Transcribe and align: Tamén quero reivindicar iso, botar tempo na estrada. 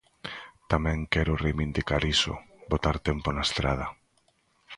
Tamén 0.71 0.99
quero 1.13 1.33
reivindicar 1.45 2.01
iso, 2.15 2.33
botar 2.71 2.95
tempo 3.07 3.27
na 3.31 3.43
estrada. 3.49 3.87